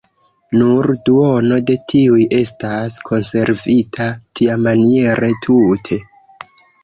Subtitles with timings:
[0.59, 4.07] Nur duono de tiuj estas konservita
[4.39, 6.01] tiamaniere tute.